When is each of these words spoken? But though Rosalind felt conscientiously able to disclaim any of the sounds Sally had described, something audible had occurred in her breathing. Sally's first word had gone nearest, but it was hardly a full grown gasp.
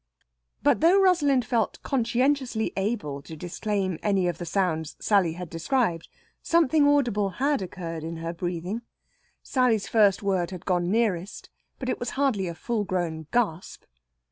But 0.63 0.79
though 0.81 0.99
Rosalind 0.99 1.45
felt 1.45 1.77
conscientiously 1.83 2.73
able 2.75 3.21
to 3.21 3.35
disclaim 3.35 3.99
any 4.01 4.27
of 4.27 4.39
the 4.39 4.47
sounds 4.47 4.95
Sally 4.99 5.33
had 5.33 5.47
described, 5.47 6.09
something 6.41 6.87
audible 6.87 7.29
had 7.37 7.61
occurred 7.61 8.03
in 8.03 8.15
her 8.17 8.33
breathing. 8.33 8.81
Sally's 9.43 9.87
first 9.87 10.23
word 10.23 10.49
had 10.49 10.65
gone 10.65 10.89
nearest, 10.89 11.51
but 11.77 11.87
it 11.87 11.99
was 11.99 12.09
hardly 12.17 12.47
a 12.47 12.55
full 12.55 12.83
grown 12.83 13.27
gasp. 13.31 13.83